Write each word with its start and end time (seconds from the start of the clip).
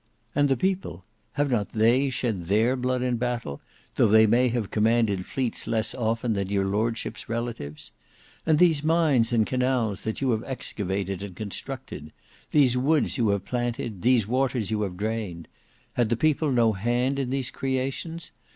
And 0.33 0.49
the 0.49 0.57
people, 0.57 1.05
have 1.33 1.51
not 1.51 1.69
they 1.73 2.09
shed 2.09 2.45
their 2.47 2.75
blood 2.75 3.03
in 3.03 3.17
battle, 3.17 3.61
though 3.97 4.07
they 4.07 4.25
may 4.25 4.47
have 4.49 4.71
commanded 4.71 5.27
fleets 5.27 5.67
less 5.67 5.93
often 5.93 6.33
than 6.33 6.49
your 6.49 6.65
lordship's 6.65 7.29
relatives? 7.29 7.91
And 8.43 8.57
these 8.57 8.83
mines 8.83 9.31
and 9.31 9.45
canals 9.45 10.01
that 10.01 10.19
you 10.19 10.31
have 10.31 10.43
excavated 10.47 11.21
and 11.21 11.35
constructed, 11.35 12.11
these 12.49 12.75
woods 12.75 13.19
you 13.19 13.29
have 13.29 13.45
planted, 13.45 14.01
these 14.01 14.25
waters 14.25 14.71
you 14.71 14.81
have 14.81 14.97
drained—had 14.97 16.09
the 16.09 16.17
people 16.17 16.51
no 16.51 16.73
hand 16.73 17.19
in 17.19 17.29
these 17.29 17.51
creations? 17.51 18.31